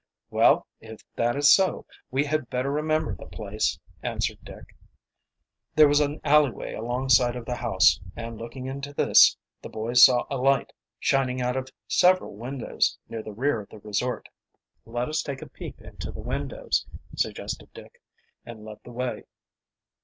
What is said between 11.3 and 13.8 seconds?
out of several windows near the rear of the